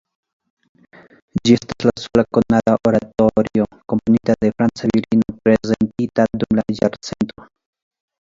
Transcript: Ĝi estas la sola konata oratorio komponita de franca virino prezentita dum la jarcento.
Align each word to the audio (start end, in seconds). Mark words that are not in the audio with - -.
Ĝi 1.47 1.57
estas 1.57 1.83
la 1.89 1.91
sola 2.03 2.23
konata 2.37 2.73
oratorio 2.91 3.67
komponita 3.93 4.37
de 4.45 4.51
franca 4.55 4.89
virino 4.93 5.37
prezentita 5.45 6.27
dum 6.43 6.61
la 6.63 6.65
jarcento. 6.81 7.47